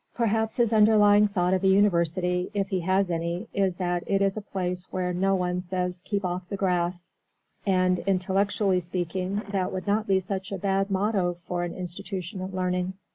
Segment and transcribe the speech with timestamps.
[0.15, 4.35] Perhaps his underlying thought of a university, if he has any, is that it is
[4.35, 7.11] a place where no one says "Keep Off the Grass,"
[7.67, 12.51] and, intellectually speaking, that would not be such a bad motto for an institution of
[12.51, 12.93] learning.